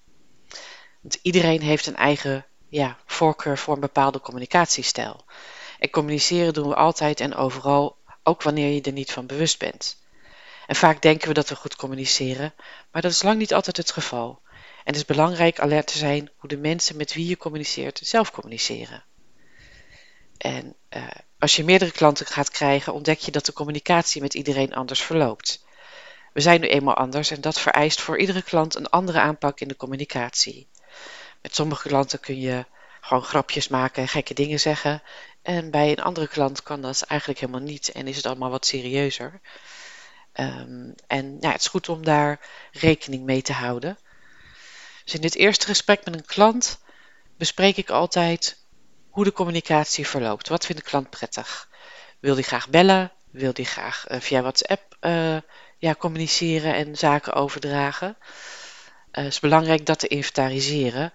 Want 1.01 1.19
iedereen 1.23 1.61
heeft 1.61 1.87
een 1.87 1.97
eigen 1.97 2.47
ja, 2.69 2.99
voorkeur 3.07 3.59
voor 3.59 3.75
een 3.75 3.81
bepaalde 3.81 4.21
communicatiestijl. 4.21 5.25
En 5.79 5.91
communiceren 5.91 6.53
doen 6.53 6.69
we 6.69 6.75
altijd 6.75 7.21
en 7.21 7.35
overal, 7.35 7.97
ook 8.23 8.43
wanneer 8.43 8.69
je 8.75 8.81
er 8.81 8.93
niet 8.93 9.13
van 9.13 9.27
bewust 9.27 9.59
bent. 9.59 10.03
En 10.67 10.77
vaak 10.77 11.03
denken 11.03 11.29
we 11.29 11.35
dat 11.35 11.49
we 11.49 11.57
goed 11.57 11.77
communiceren, 11.77 12.55
maar 12.93 13.03
dat 13.03 13.11
is 13.11 13.23
lang 13.23 13.39
niet 13.39 13.55
altijd 13.55 13.77
het 13.77 13.91
geval. 13.91 14.41
En 14.49 14.83
het 14.85 14.97
is 14.97 15.05
belangrijk 15.05 15.61
alert 15.61 15.87
te 15.87 15.99
zijn 15.99 16.31
hoe 16.37 16.49
de 16.49 16.57
mensen 16.57 16.97
met 16.97 17.15
wie 17.15 17.29
je 17.29 17.37
communiceert 17.37 18.01
zelf 18.03 18.31
communiceren. 18.31 19.05
En 20.43 20.77
uh, 20.91 21.09
als 21.39 21.57
je 21.57 21.65
meerdere 21.65 21.91
klanten 21.91 22.27
gaat 22.27 22.51
krijgen, 22.51 22.93
ontdek 22.93 23.19
je 23.19 23.31
dat 23.31 23.47
de 23.47 23.53
communicatie 23.53 24.21
met 24.21 24.35
iedereen 24.35 24.75
anders 24.75 25.03
verloopt. 25.03 25.65
We 26.33 26.41
zijn 26.41 26.61
nu 26.61 26.69
eenmaal 26.69 26.95
anders 26.95 27.31
en 27.31 27.41
dat 27.41 27.61
vereist 27.61 28.01
voor 28.01 28.19
iedere 28.19 28.43
klant 28.43 28.75
een 28.75 28.89
andere 28.89 29.21
aanpak 29.21 29.61
in 29.61 29.69
de 29.69 29.77
communicatie. 29.77 30.69
Met 31.43 31.55
sommige 31.55 31.89
klanten 31.89 32.21
kun 32.21 32.41
je 32.41 32.67
gewoon 33.01 33.23
grapjes 33.23 33.69
maken 33.69 34.03
en 34.03 34.09
gekke 34.09 34.35
dingen 34.35 34.61
zeggen. 34.61 35.03
En 35.43 35.71
bij 35.71 35.91
een 35.91 36.03
andere 36.03 36.29
klant 36.29 36.63
kan 36.63 36.81
dat 36.81 37.03
eigenlijk 37.03 37.41
helemaal 37.41 37.61
niet 37.61 37.89
en 37.89 38.07
is 38.07 38.17
het 38.17 38.27
allemaal 38.27 38.51
wat 38.51 38.67
serieuzer. 38.67 39.41
Um, 40.35 40.95
en 41.07 41.37
ja, 41.41 41.51
het 41.51 41.61
is 41.61 41.67
goed 41.69 41.89
om 41.89 42.05
daar 42.05 42.49
rekening 42.73 43.25
mee 43.25 43.43
te 43.43 43.53
houden. 43.53 43.99
Dus 45.05 45.15
in 45.15 45.21
dit 45.21 45.35
eerste 45.35 45.67
gesprek 45.67 46.05
met 46.05 46.15
een 46.15 46.25
klant 46.25 46.81
bespreek 47.37 47.77
ik 47.77 47.91
altijd 47.91 48.62
hoe 49.13 49.25
de 49.25 49.33
communicatie 49.33 50.07
verloopt. 50.07 50.49
Wat 50.49 50.67
vindt 50.67 50.83
de 50.83 50.89
klant 50.89 51.11
prettig? 51.11 51.69
Wil 52.21 52.35
die 52.35 52.45
graag 52.45 52.69
bellen? 52.69 53.13
Wil 53.31 53.53
die 53.53 53.65
graag 53.65 54.11
uh, 54.11 54.21
via 54.21 54.41
WhatsApp 54.41 54.97
uh, 55.01 55.37
ja, 55.79 55.95
communiceren 55.95 56.75
en 56.75 56.97
zaken 56.97 57.33
overdragen? 57.33 58.17
Het 59.11 59.27
is 59.27 59.41
belangrijk 59.41 59.87
dat 59.87 59.99
te 59.99 60.09
inventariseren. 60.09 61.13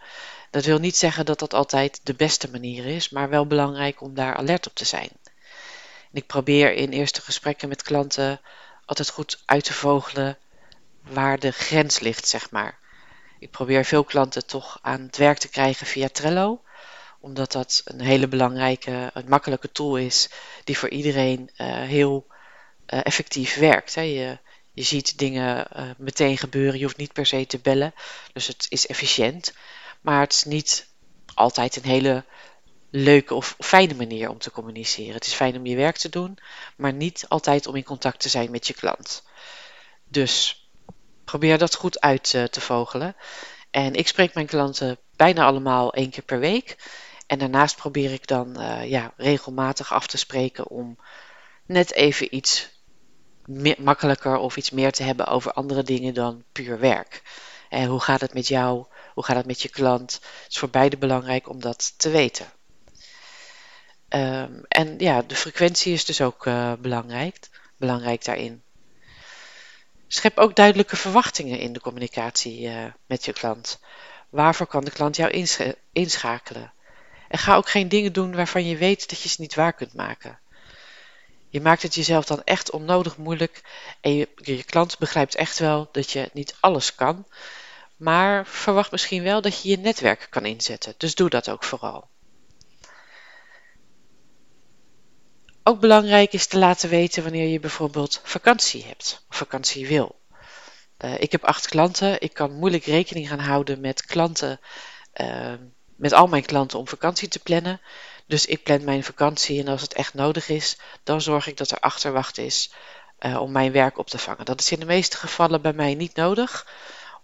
Dat 0.50 0.66
wil 0.66 0.78
niet 0.78 0.98
zeggen 0.98 1.26
dat 1.26 1.40
dat 1.40 1.54
altijd 1.54 2.00
de 2.04 2.14
beste 2.14 2.50
manier 2.52 2.86
is, 2.86 3.10
maar 3.10 3.30
wel 3.30 3.48
belangrijk 3.48 4.02
om 4.02 4.14
daar 4.14 4.36
alert 4.36 4.68
op 4.68 4.76
te 4.76 4.86
zijn. 4.86 5.10
En 6.12 6.14
ik 6.22 6.28
probeer 6.28 6.74
in 6.74 6.90
eerste 6.90 7.22
gesprekken 7.22 7.70
met 7.70 7.84
klanten 7.84 8.42
altijd 8.86 9.10
goed 9.10 9.42
uit 9.46 9.64
te 9.64 9.74
vogelen 9.74 10.38
waar 11.02 11.40
de 11.40 11.52
grens 11.52 12.00
ligt, 12.00 12.28
zeg 12.28 12.52
maar. 12.52 12.78
Ik 13.40 13.52
probeer 13.52 13.86
veel 13.86 14.04
klanten 14.04 14.46
toch 14.46 14.80
aan 14.82 15.02
het 15.02 15.18
werk 15.18 15.38
te 15.38 15.50
krijgen 15.50 15.88
via 15.88 16.10
Trello, 16.10 16.62
omdat 17.28 17.52
dat 17.52 17.82
een 17.86 18.02
hele 18.02 18.28
belangrijke, 18.28 19.10
een 19.14 19.28
makkelijke 19.28 19.72
tool 19.72 19.98
is 19.98 20.30
die 20.64 20.78
voor 20.78 20.90
iedereen 20.90 21.50
uh, 21.58 21.68
heel 21.68 22.26
uh, 22.30 23.00
effectief 23.04 23.56
werkt. 23.56 23.96
Hè. 23.96 24.02
Je, 24.02 24.38
je 24.72 24.84
ziet 24.84 25.18
dingen 25.18 25.68
uh, 25.76 25.90
meteen 25.98 26.38
gebeuren, 26.38 26.78
je 26.78 26.84
hoeft 26.84 26.98
niet 26.98 27.14
per 27.14 27.26
se 27.26 27.46
te 27.46 27.60
bellen, 27.60 27.94
dus 28.34 28.48
het 28.48 28.66
is 28.70 28.88
efficiënt. 28.88 29.54
Maar 30.02 30.20
het 30.20 30.34
is 30.34 30.44
niet 30.44 30.88
altijd 31.34 31.76
een 31.76 31.90
hele 31.90 32.24
leuke 32.90 33.34
of 33.34 33.56
fijne 33.60 33.96
manier 33.96 34.30
om 34.30 34.38
te 34.38 34.52
communiceren. 34.52 35.14
Het 35.14 35.26
is 35.26 35.34
fijn 35.34 35.58
om 35.58 35.66
je 35.66 35.76
werk 35.76 35.98
te 35.98 36.10
doen, 36.10 36.38
maar 36.76 36.94
niet 36.94 37.26
altijd 37.28 37.68
om 37.68 37.76
in 37.76 37.84
contact 37.84 38.20
te 38.20 38.30
zijn 38.30 38.52
met 38.52 38.68
je 38.68 38.74
klant. 38.74 39.24
Dus 40.04 40.68
probeer 41.24 41.58
dat 41.58 41.76
goed 41.76 42.00
uit 42.00 42.34
eh, 42.34 42.44
te 42.44 42.62
vogelen. 42.62 43.16
En 43.72 43.94
ik 43.94 44.08
spreek 44.08 44.34
mijn 44.34 44.46
klanten 44.46 44.98
bijna 45.16 45.46
allemaal 45.46 45.94
één 45.94 46.10
keer 46.10 46.24
per 46.24 46.40
week. 46.40 46.76
En 47.28 47.40
daarnaast 47.40 47.76
probeer 47.76 48.12
ik 48.12 48.28
dan 48.28 48.62
uh, 48.62 48.90
ja, 48.90 49.14
regelmatig 49.18 49.94
af 49.94 50.08
te 50.08 50.18
spreken 50.18 50.68
om 50.68 50.98
net 51.66 51.94
even 51.94 52.36
iets 52.36 52.70
makkelijker 53.78 54.38
of 54.38 54.58
iets 54.58 54.70
meer 54.70 54.92
te 54.92 55.04
hebben 55.04 55.28
over 55.28 55.52
andere 55.52 55.84
dingen 55.84 56.14
dan 56.14 56.44
puur 56.52 56.80
werk. 56.80 57.22
En 57.70 57.86
hoe 57.86 58.00
gaat 58.00 58.22
het 58.22 58.34
met 58.34 58.48
jou? 58.48 58.86
Hoe 59.14 59.26
gaat 59.26 59.36
het 59.36 59.46
met 59.46 59.62
je 59.62 59.70
klant? 59.70 60.14
Het 60.14 60.52
is 60.52 60.58
voor 60.58 60.70
beide 60.70 60.98
belangrijk 60.98 61.50
om 61.50 61.62
dat 61.62 61.94
te 61.98 62.10
weten. 62.10 62.46
Um, 64.10 64.64
en 64.68 65.00
ja, 65.00 65.22
de 65.22 65.36
frequentie 65.36 65.94
is 65.94 66.06
dus 66.06 66.22
ook 66.22 66.46
uh, 66.46 66.74
belangrijk, 66.80 67.50
belangrijk 67.78 68.26
daarin. 68.26 68.64
Schep 70.08 70.38
ook 70.38 70.56
duidelijke 70.56 70.96
verwachtingen 70.96 71.60
in 71.60 71.74
de 71.74 71.80
communicatie 71.80 72.62
uh, 72.62 72.86
met 73.06 73.26
je 73.26 73.34
klant. 73.34 73.80
Waarvoor 74.30 74.68
kan 74.68 74.84
de 74.84 74.92
klant 74.92 75.16
jou 75.16 75.48
inschakelen? 75.92 76.74
En 77.28 77.40
ga 77.40 77.56
ook 77.56 77.70
geen 77.70 77.90
dingen 77.90 78.14
doen 78.14 78.36
waarvan 78.36 78.66
je 78.66 78.78
weet 78.78 79.10
dat 79.10 79.22
je 79.22 79.30
ze 79.30 79.42
niet 79.42 79.56
waar 79.56 79.74
kunt 79.74 79.94
maken. 79.94 80.40
Je 81.50 81.62
maakt 81.62 81.82
het 81.82 81.96
jezelf 81.96 82.26
dan 82.26 82.44
echt 82.44 82.72
onnodig 82.72 83.18
moeilijk 83.18 83.62
en 84.02 84.14
je, 84.16 84.30
je 84.36 84.64
klant 84.64 84.98
begrijpt 84.98 85.36
echt 85.36 85.60
wel 85.60 85.90
dat 85.92 86.12
je 86.12 86.30
niet 86.34 86.56
alles 86.60 86.96
kan, 86.96 87.28
maar 87.96 88.46
verwacht 88.46 88.92
misschien 88.92 89.24
wel 89.24 89.42
dat 89.42 89.62
je 89.62 89.70
je 89.70 89.78
netwerk 89.78 90.28
kan 90.30 90.46
inzetten. 90.46 90.94
Dus 90.98 91.16
doe 91.16 91.30
dat 91.30 91.50
ook 91.50 91.64
vooral. 91.64 92.10
Ook 95.64 95.80
belangrijk 95.80 96.34
is 96.34 96.48
te 96.48 96.58
laten 96.58 96.90
weten 96.90 97.24
wanneer 97.24 97.48
je 97.48 97.60
bijvoorbeeld 97.60 98.22
vakantie 98.24 98.86
hebt 98.86 99.26
of 99.30 99.38
vakantie 99.38 99.88
wil. 99.88 100.20
Uh, 101.06 101.22
ik 101.22 101.32
heb 101.32 101.44
acht 101.44 101.68
klanten. 101.68 102.22
Ik 102.22 102.34
kan 102.34 102.54
moeilijk 102.54 102.86
rekening 102.86 103.28
gaan 103.28 103.40
houden 103.40 103.80
met 103.80 104.06
klanten, 104.06 104.60
uh, 105.22 105.54
met 105.98 106.14
al 106.14 106.28
mijn 106.28 106.46
klanten 106.46 106.80
om 106.80 106.88
vakantie 106.88 107.28
te 107.28 107.40
plannen. 107.40 107.82
Dus 108.26 108.46
ik 108.46 108.64
plan 108.64 108.84
mijn 108.84 109.04
vakantie 109.04 109.60
en 109.60 109.68
als 109.68 109.82
het 109.82 109.94
echt 109.94 110.14
nodig 110.14 110.50
is, 110.50 110.78
dan 111.04 111.22
zorg 111.22 111.48
ik 111.48 111.58
dat 111.58 111.72
er 111.72 111.80
achterwacht 111.80 112.38
is 112.38 112.72
uh, 113.20 113.42
om 113.42 113.52
mijn 113.52 113.72
werk 113.72 113.98
op 113.98 114.08
te 114.08 114.18
vangen. 114.18 114.46
Dat 114.46 114.60
is 114.60 114.72
in 114.72 114.80
de 114.80 114.86
meeste 114.86 115.18
gevallen 115.18 115.62
bij 115.62 115.74
mij 115.74 115.96
niet 115.96 116.16
nodig, 116.16 116.68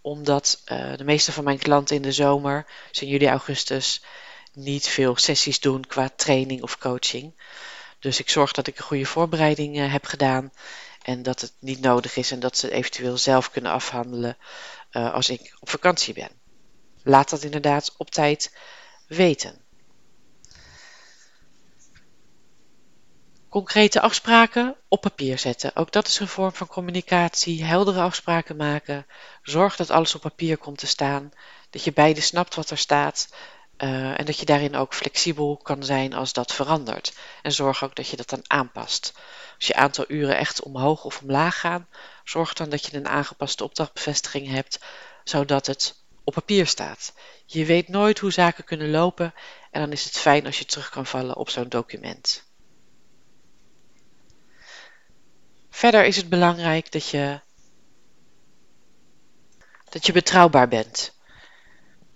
omdat 0.01 0.61
de 0.97 1.03
meeste 1.03 1.31
van 1.31 1.43
mijn 1.43 1.57
klanten 1.57 1.95
in 1.95 2.01
de 2.01 2.11
zomer, 2.11 2.65
dus 2.89 3.01
in 3.01 3.07
juli, 3.07 3.27
augustus, 3.27 4.03
niet 4.53 4.87
veel 4.87 5.17
sessies 5.17 5.59
doen 5.59 5.85
qua 5.87 6.09
training 6.15 6.61
of 6.61 6.77
coaching. 6.77 7.33
Dus 7.99 8.19
ik 8.19 8.29
zorg 8.29 8.51
dat 8.51 8.67
ik 8.67 8.77
een 8.77 8.83
goede 8.83 9.05
voorbereiding 9.05 9.77
uh, 9.77 9.91
heb 9.91 10.05
gedaan 10.05 10.51
en 11.01 11.23
dat 11.23 11.41
het 11.41 11.53
niet 11.59 11.81
nodig 11.81 12.15
is 12.15 12.31
en 12.31 12.39
dat 12.39 12.57
ze 12.57 12.71
eventueel 12.71 13.17
zelf 13.17 13.51
kunnen 13.51 13.71
afhandelen 13.71 14.37
als 14.91 15.29
ik 15.29 15.55
op 15.59 15.69
vakantie 15.69 16.13
ben. 16.13 16.42
Laat 17.03 17.29
dat 17.29 17.43
inderdaad 17.43 17.93
op 17.97 18.11
tijd 18.11 18.57
weten. 19.07 19.61
Concrete 23.49 24.01
afspraken 24.01 24.75
op 24.87 25.01
papier 25.01 25.39
zetten. 25.39 25.75
Ook 25.75 25.91
dat 25.91 26.07
is 26.07 26.19
een 26.19 26.27
vorm 26.27 26.53
van 26.53 26.67
communicatie. 26.67 27.63
Heldere 27.63 28.01
afspraken 28.01 28.55
maken. 28.55 29.05
Zorg 29.41 29.75
dat 29.75 29.89
alles 29.89 30.15
op 30.15 30.21
papier 30.21 30.57
komt 30.57 30.77
te 30.77 30.87
staan. 30.87 31.31
Dat 31.69 31.83
je 31.83 31.93
beide 31.93 32.21
snapt 32.21 32.55
wat 32.55 32.69
er 32.69 32.77
staat. 32.77 33.33
Uh, 33.77 34.19
en 34.19 34.25
dat 34.25 34.39
je 34.39 34.45
daarin 34.45 34.75
ook 34.75 34.93
flexibel 34.93 35.57
kan 35.57 35.83
zijn 35.83 36.13
als 36.13 36.33
dat 36.33 36.53
verandert. 36.53 37.13
En 37.41 37.51
zorg 37.51 37.83
ook 37.83 37.95
dat 37.95 38.07
je 38.07 38.17
dat 38.17 38.29
dan 38.29 38.43
aanpast. 38.47 39.13
Als 39.55 39.67
je 39.67 39.75
aantal 39.75 40.05
uren 40.07 40.37
echt 40.37 40.61
omhoog 40.61 41.03
of 41.03 41.21
omlaag 41.21 41.59
gaan, 41.59 41.87
zorg 42.23 42.53
dan 42.53 42.69
dat 42.69 42.85
je 42.85 42.97
een 42.97 43.07
aangepaste 43.07 43.63
opdrachtbevestiging 43.63 44.47
hebt, 44.47 44.79
zodat 45.23 45.67
het 45.67 46.02
op 46.23 46.33
papier 46.33 46.67
staat. 46.67 47.13
Je 47.45 47.65
weet 47.65 47.87
nooit 47.87 48.19
hoe 48.19 48.31
zaken 48.31 48.63
kunnen 48.63 48.89
lopen 48.89 49.33
en 49.71 49.81
dan 49.81 49.91
is 49.91 50.03
het 50.03 50.17
fijn 50.17 50.45
als 50.45 50.59
je 50.59 50.65
terug 50.65 50.89
kan 50.89 51.05
vallen 51.05 51.35
op 51.35 51.49
zo'n 51.49 51.69
document. 51.69 52.43
Verder 55.69 56.05
is 56.05 56.15
het 56.15 56.29
belangrijk 56.29 56.91
dat 56.91 57.09
je, 57.09 57.39
dat 59.89 60.05
je 60.05 60.11
betrouwbaar 60.11 60.67
bent. 60.67 61.17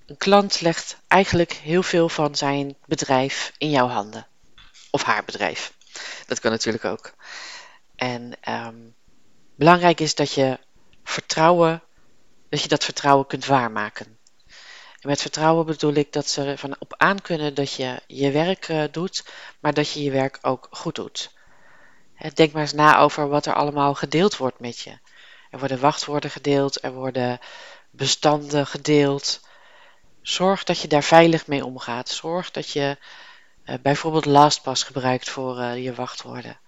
Een 0.05 0.17
klant 0.17 0.61
legt 0.61 0.97
eigenlijk 1.07 1.53
heel 1.53 1.83
veel 1.83 2.09
van 2.09 2.35
zijn 2.35 2.77
bedrijf 2.85 3.53
in 3.57 3.69
jouw 3.69 3.87
handen. 3.87 4.27
Of 4.91 5.03
haar 5.03 5.25
bedrijf. 5.25 5.73
Dat 6.25 6.39
kan 6.39 6.51
natuurlijk 6.51 6.85
ook. 6.85 7.13
En 7.95 8.37
um, 8.49 8.95
belangrijk 9.55 9.99
is 9.99 10.15
dat 10.15 10.33
je 10.33 10.59
vertrouwen, 11.03 11.83
dat 12.49 12.61
je 12.61 12.67
dat 12.67 12.83
vertrouwen 12.83 13.27
kunt 13.27 13.45
waarmaken. 13.45 14.17
En 14.99 15.09
met 15.09 15.21
vertrouwen 15.21 15.65
bedoel 15.65 15.93
ik 15.93 16.13
dat 16.13 16.29
ze 16.29 16.43
ervan 16.43 16.75
op 16.79 16.93
aan 16.97 17.21
kunnen 17.21 17.53
dat 17.53 17.73
je 17.73 18.01
je 18.07 18.31
werk 18.31 18.67
uh, 18.67 18.83
doet, 18.91 19.25
maar 19.59 19.73
dat 19.73 19.91
je 19.91 20.03
je 20.03 20.11
werk 20.11 20.39
ook 20.41 20.67
goed 20.71 20.95
doet. 20.95 21.35
Denk 22.33 22.51
maar 22.51 22.61
eens 22.61 22.73
na 22.73 22.97
over 22.99 23.27
wat 23.27 23.45
er 23.45 23.53
allemaal 23.53 23.93
gedeeld 23.93 24.37
wordt 24.37 24.59
met 24.59 24.79
je. 24.79 24.99
Er 25.49 25.59
worden 25.59 25.79
wachtwoorden 25.79 26.29
gedeeld, 26.29 26.83
er 26.83 26.93
worden 26.93 27.39
bestanden 27.89 28.67
gedeeld. 28.67 29.39
Zorg 30.21 30.63
dat 30.63 30.81
je 30.81 30.87
daar 30.87 31.03
veilig 31.03 31.47
mee 31.47 31.65
omgaat. 31.65 32.09
Zorg 32.09 32.51
dat 32.51 32.69
je 32.69 32.97
uh, 33.65 33.75
bijvoorbeeld 33.81 34.25
LastPass 34.25 34.83
gebruikt 34.83 35.29
voor 35.29 35.57
uh, 35.57 35.83
je 35.83 35.93
wachtwoorden. 35.93 36.59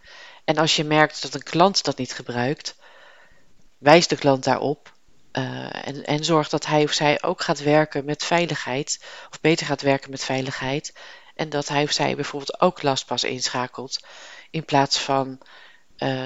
En 0.44 0.58
als 0.58 0.76
je 0.76 0.84
merkt 0.84 1.22
dat 1.22 1.34
een 1.34 1.44
klant 1.44 1.84
dat 1.84 1.98
niet 1.98 2.14
gebruikt, 2.14 2.76
wijs 3.78 4.08
de 4.08 4.18
klant 4.18 4.44
daarop. 4.44 4.94
Uh, 5.40 5.88
en, 5.88 6.06
en 6.06 6.24
zorg 6.24 6.50
dat 6.50 6.66
hij 6.66 6.84
of 6.84 6.92
zij 6.92 7.22
ook 7.24 7.42
gaat 7.42 7.60
werken 7.60 8.06
met 8.06 8.24
veiligheid, 8.24 9.04
of 9.30 9.42
beter 9.42 9.66
gaat 9.66 9.82
werken 9.82 10.10
met 10.10 10.24
veiligheid. 10.24 10.94
En 11.36 11.50
dat 11.50 11.68
hij 11.68 11.84
of 11.84 11.92
zij 11.92 12.16
bijvoorbeeld 12.16 12.62
ook 12.62 12.82
LastPass 12.82 13.24
inschakelt, 13.24 14.00
in 14.50 14.66
plaats 14.66 15.00
van 15.00 15.40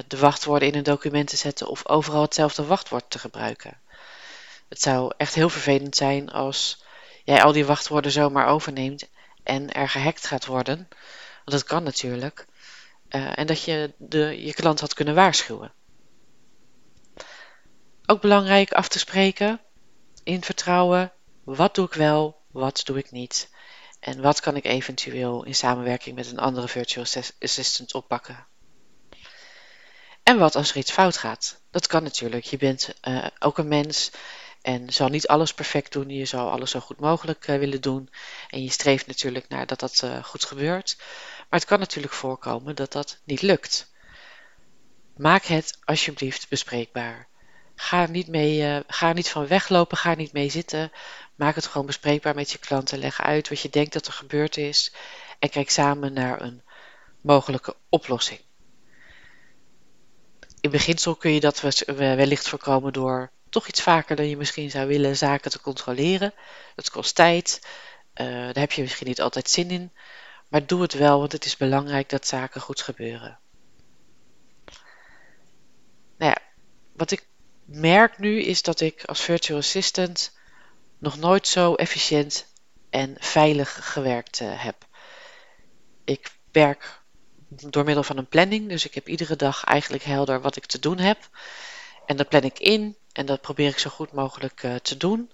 de 0.08 0.18
wachtwoorden 0.18 0.68
in 0.68 0.76
een 0.76 0.84
document 0.84 1.28
te 1.30 1.36
zetten 1.36 1.68
of 1.68 1.88
overal 1.88 2.22
hetzelfde 2.22 2.66
wachtwoord 2.66 3.10
te 3.10 3.20
gebruiken. 3.20 3.80
Het 4.70 4.82
zou 4.82 5.14
echt 5.18 5.36
heel 5.36 5.50
vervelend 5.50 5.96
zijn 5.96 6.32
als 6.32 6.84
jij 7.24 7.44
al 7.44 7.52
die 7.52 7.66
wachtwoorden 7.66 8.12
zomaar 8.12 8.48
overneemt 8.48 9.10
en 9.44 9.72
er 9.72 9.90
gehackt 9.90 10.28
gaat 10.28 10.46
worden, 10.46 10.78
want 11.46 11.52
dat 11.52 11.64
kan 11.64 11.84
natuurlijk, 11.84 12.46
uh, 13.10 13.38
en 13.38 13.48
dat 13.48 13.64
je 13.64 13.94
de, 13.98 14.44
je 14.46 14.54
klant 14.54 14.80
had 14.80 14.94
kunnen 14.94 15.16
waarschuwen. 15.16 15.72
Ook 18.06 18.22
belangrijk 18.22 18.72
af 18.72 18.88
te 18.88 19.00
spreken, 19.00 19.62
in 20.24 20.44
vertrouwen, 20.44 21.12
wat 21.44 21.76
doe 21.76 21.86
ik 21.86 21.94
wel, 21.94 22.42
wat 22.52 22.82
doe 22.86 22.98
ik 22.98 23.12
niet 23.12 23.52
en 24.04 24.22
wat 24.22 24.40
kan 24.40 24.56
ik 24.56 24.66
eventueel 24.66 25.44
in 25.44 25.56
samenwerking 25.56 26.16
met 26.16 26.32
een 26.32 26.40
andere 26.40 26.68
virtual 26.68 27.06
assistant 27.40 27.94
oppakken. 27.94 28.48
En 30.24 30.38
wat 30.38 30.56
als 30.56 30.70
er 30.70 30.78
iets 30.78 30.92
fout 30.92 31.18
gaat? 31.18 31.62
Dat 31.72 31.88
kan 31.88 32.04
natuurlijk. 32.04 32.44
Je 32.44 32.58
bent 32.58 32.94
uh, 33.08 33.26
ook 33.40 33.58
een 33.58 33.68
mens 33.68 34.12
en 34.62 34.94
zal 34.94 35.08
niet 35.08 35.28
alles 35.28 35.54
perfect 35.54 35.92
doen. 35.92 36.10
Je 36.10 36.26
zal 36.26 36.50
alles 36.50 36.72
zo 36.72 36.80
goed 36.80 37.00
mogelijk 37.00 37.48
uh, 37.48 37.58
willen 37.58 37.82
doen. 37.82 38.10
En 38.50 38.64
je 38.64 38.72
streeft 38.72 39.08
natuurlijk 39.08 39.48
naar 39.48 39.68
dat 39.68 39.80
dat 39.80 40.02
uh, 40.04 40.24
goed 40.24 40.46
gebeurt. 40.46 40.96
Maar 41.50 41.60
het 41.60 41.66
kan 41.66 41.80
natuurlijk 41.80 42.14
voorkomen 42.14 42.76
dat 42.76 42.92
dat 42.92 43.20
niet 43.24 43.42
lukt. 43.42 43.92
Maak 45.16 45.44
het 45.44 45.78
alsjeblieft 45.84 46.50
bespreekbaar. 46.50 47.28
Ga 47.76 48.06
niet, 48.06 48.28
mee, 48.28 48.62
uh, 48.62 48.80
ga 48.88 49.14
niet 49.14 49.30
van 49.30 49.48
weglopen, 49.48 49.98
ga 49.98 50.10
er 50.10 50.18
niet 50.18 50.34
mee 50.34 50.50
zitten. 50.50 50.92
Maak 51.36 51.56
het 51.56 51.66
gewoon 51.66 51.88
bespreekbaar 51.88 52.36
met 52.36 52.52
je 52.52 52.58
klanten. 52.58 53.00
Leg 53.00 53.22
uit 53.22 53.50
wat 53.50 53.60
je 53.60 53.70
denkt 53.70 53.94
dat 53.94 54.08
er 54.08 54.14
gebeurd 54.14 54.58
is. 54.58 54.94
En 55.40 55.50
kijk 55.50 55.70
samen 55.70 56.14
naar 56.14 56.42
een 56.42 56.62
mogelijke 57.22 57.76
oplossing. 57.90 58.40
In 60.62 60.72
beginsel 60.72 61.16
kun 61.16 61.32
je 61.32 61.40
dat 61.40 61.86
wellicht 61.86 62.50
voorkomen 62.50 62.94
door 62.94 63.32
toch 63.50 63.68
iets 63.68 63.82
vaker 63.82 64.16
dan 64.16 64.30
je 64.30 64.38
misschien 64.38 64.72
zou 64.72 64.88
willen 64.88 65.18
zaken 65.18 65.52
te 65.52 65.62
controleren. 65.62 66.34
Dat 66.76 66.90
kost 66.90 67.16
tijd. 67.16 67.60
Uh, 68.16 68.28
daar 68.28 68.60
heb 68.60 68.72
je 68.72 68.82
misschien 68.82 69.08
niet 69.08 69.22
altijd 69.22 69.50
zin 69.50 69.70
in. 69.70 69.92
Maar 70.48 70.66
doe 70.66 70.82
het 70.82 70.94
wel, 70.94 71.20
want 71.20 71.32
het 71.32 71.46
is 71.46 71.58
belangrijk 71.58 72.10
dat 72.10 72.28
zaken 72.28 72.62
goed 72.62 72.82
gebeuren. 72.82 73.40
Nou 76.18 76.32
ja, 76.32 76.38
wat 76.94 77.12
ik 77.12 77.28
merk 77.74 78.18
nu 78.18 78.42
is 78.42 78.62
dat 78.62 78.80
ik 78.80 79.04
als 79.06 79.22
virtual 79.22 79.60
assistant 79.60 80.32
nog 80.98 81.18
nooit 81.18 81.48
zo 81.48 81.76
efficiënt 81.76 82.46
en 82.90 83.16
veilig 83.20 83.92
gewerkt 83.92 84.40
uh, 84.40 84.64
heb. 84.64 84.88
Ik 86.04 86.32
werk 86.52 87.02
door 87.48 87.84
middel 87.84 88.04
van 88.04 88.18
een 88.18 88.28
planning, 88.28 88.70
dus 88.70 88.86
ik 88.86 88.94
heb 88.94 89.08
iedere 89.08 89.36
dag 89.36 89.64
eigenlijk 89.64 90.04
helder 90.04 90.42
wat 90.42 90.56
ik 90.56 90.66
te 90.66 90.80
doen 90.80 90.98
heb. 90.98 91.30
En 92.06 92.18
dat 92.18 92.30
plan 92.30 92.42
ik 92.42 92.60
in 92.60 92.96
en 93.12 93.26
dat 93.26 93.42
probeer 93.42 93.70
ik 93.70 93.80
zo 93.80 93.90
goed 93.90 94.12
mogelijk 94.12 94.64
uh, 94.64 94.76
te 94.76 94.98
doen. 94.98 95.32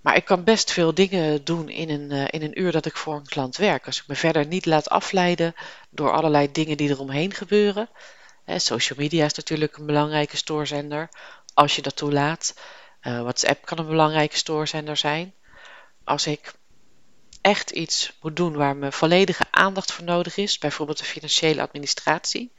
Maar 0.00 0.16
ik 0.16 0.24
kan 0.24 0.44
best 0.44 0.70
veel 0.70 0.94
dingen 0.94 1.44
doen 1.44 1.68
in 1.68 1.90
een, 1.90 2.10
uh, 2.12 2.24
in 2.30 2.42
een 2.42 2.60
uur 2.60 2.72
dat 2.72 2.86
ik 2.86 2.96
voor 2.96 3.14
een 3.14 3.26
klant 3.26 3.56
werk. 3.56 3.86
Als 3.86 3.98
ik 4.00 4.06
me 4.06 4.14
verder 4.14 4.46
niet 4.46 4.66
laat 4.66 4.88
afleiden 4.88 5.54
door 5.90 6.12
allerlei 6.12 6.52
dingen 6.52 6.76
die 6.76 6.88
eromheen 6.88 7.34
gebeuren. 7.34 7.88
Hè, 8.44 8.58
social 8.58 8.98
media 8.98 9.24
is 9.24 9.34
natuurlijk 9.34 9.76
een 9.76 9.86
belangrijke 9.86 10.36
stoorzender, 10.36 11.08
als 11.54 11.76
je 11.76 11.82
dat 11.82 11.96
toelaat. 11.96 12.54
Uh, 13.02 13.20
WhatsApp 13.20 13.64
kan 13.64 13.78
een 13.78 13.86
belangrijke 13.86 14.36
stoorzender 14.36 14.96
zijn. 14.96 15.34
Als 16.04 16.26
ik 16.26 16.52
echt 17.40 17.70
iets 17.70 18.18
moet 18.20 18.36
doen 18.36 18.56
waar 18.56 18.76
mijn 18.76 18.92
volledige 18.92 19.44
aandacht 19.50 19.92
voor 19.92 20.04
nodig 20.04 20.36
is, 20.36 20.58
bijvoorbeeld 20.58 20.98
de 20.98 21.04
financiële 21.04 21.62
administratie, 21.62 22.52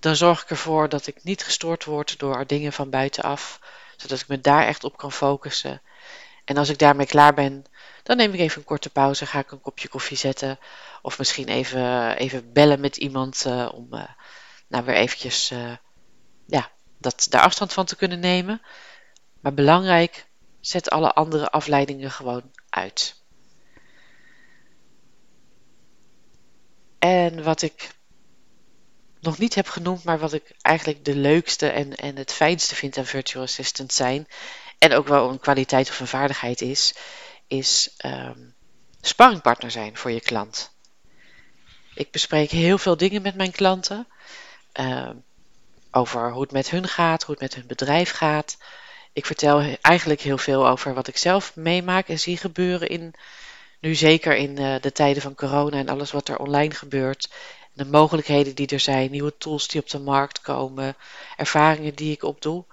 dan 0.00 0.16
zorg 0.16 0.42
ik 0.42 0.50
ervoor 0.50 0.88
dat 0.88 1.06
ik 1.06 1.24
niet 1.24 1.44
gestoord 1.44 1.84
word 1.84 2.18
door 2.18 2.46
dingen 2.46 2.72
van 2.72 2.90
buitenaf, 2.90 3.60
zodat 3.96 4.20
ik 4.20 4.28
me 4.28 4.40
daar 4.40 4.66
echt 4.66 4.84
op 4.84 4.96
kan 4.96 5.12
focussen. 5.12 5.82
En 6.44 6.56
als 6.56 6.68
ik 6.68 6.78
daarmee 6.78 7.06
klaar 7.06 7.34
ben, 7.34 7.64
dan 8.02 8.16
neem 8.16 8.32
ik 8.32 8.40
even 8.40 8.58
een 8.58 8.64
korte 8.64 8.90
pauze, 8.90 9.26
ga 9.26 9.38
ik 9.38 9.50
een 9.50 9.60
kopje 9.60 9.88
koffie 9.88 10.16
zetten 10.16 10.58
of 11.02 11.18
misschien 11.18 11.48
even, 11.48 12.16
even 12.16 12.52
bellen 12.52 12.80
met 12.80 12.96
iemand 12.96 13.44
uh, 13.46 13.68
om 13.74 13.88
uh, 13.90 14.04
nou 14.68 14.84
weer 14.84 14.94
eventjes 14.94 15.52
ja, 16.46 16.70
dat, 17.06 17.26
daar 17.30 17.42
afstand 17.42 17.72
van 17.72 17.86
te 17.86 17.96
kunnen 17.96 18.20
nemen. 18.20 18.62
Maar 19.40 19.54
belangrijk, 19.54 20.26
zet 20.60 20.90
alle 20.90 21.12
andere 21.12 21.50
afleidingen 21.50 22.10
gewoon 22.10 22.50
uit. 22.68 23.22
En 26.98 27.42
wat 27.42 27.62
ik 27.62 27.94
nog 29.20 29.38
niet 29.38 29.54
heb 29.54 29.68
genoemd, 29.68 30.04
maar 30.04 30.18
wat 30.18 30.32
ik 30.32 30.54
eigenlijk 30.60 31.04
de 31.04 31.16
leukste 31.16 31.68
en, 31.68 31.94
en 31.94 32.16
het 32.16 32.32
fijnste 32.32 32.74
vind 32.74 32.98
aan 32.98 33.06
virtual 33.06 33.44
assistant 33.44 33.92
zijn, 33.92 34.28
en 34.78 34.92
ook 34.92 35.06
wel 35.08 35.30
een 35.30 35.40
kwaliteit 35.40 35.88
of 35.88 36.00
een 36.00 36.06
vaardigheid 36.06 36.60
is, 36.60 36.94
is 37.46 37.94
um, 38.04 38.54
sparringpartner 39.00 39.70
zijn 39.70 39.96
voor 39.96 40.10
je 40.10 40.20
klant. 40.20 40.74
Ik 41.94 42.10
bespreek 42.10 42.50
heel 42.50 42.78
veel 42.78 42.96
dingen 42.96 43.22
met 43.22 43.34
mijn 43.34 43.52
klanten. 43.52 44.06
Uh, 44.80 45.10
over 45.96 46.32
hoe 46.32 46.42
het 46.42 46.52
met 46.52 46.70
hun 46.70 46.88
gaat, 46.88 47.22
hoe 47.22 47.34
het 47.34 47.42
met 47.42 47.54
hun 47.54 47.66
bedrijf 47.66 48.10
gaat. 48.10 48.56
Ik 49.12 49.26
vertel 49.26 49.76
eigenlijk 49.80 50.20
heel 50.20 50.38
veel 50.38 50.68
over 50.68 50.94
wat 50.94 51.08
ik 51.08 51.16
zelf 51.16 51.56
meemaak 51.56 52.08
en 52.08 52.18
zie 52.18 52.36
gebeuren 52.36 52.88
in, 52.88 53.14
nu 53.80 53.94
zeker 53.94 54.36
in 54.36 54.60
uh, 54.60 54.74
de 54.80 54.92
tijden 54.92 55.22
van 55.22 55.34
corona 55.34 55.78
en 55.78 55.88
alles 55.88 56.10
wat 56.10 56.28
er 56.28 56.38
online 56.38 56.74
gebeurt. 56.74 57.28
De 57.72 57.84
mogelijkheden 57.84 58.54
die 58.54 58.66
er 58.66 58.80
zijn, 58.80 59.10
nieuwe 59.10 59.36
tools 59.38 59.68
die 59.68 59.80
op 59.80 59.88
de 59.88 59.98
markt 59.98 60.40
komen, 60.40 60.96
ervaringen 61.36 61.94
die 61.94 62.12
ik 62.12 62.22
opdoe. 62.22 62.64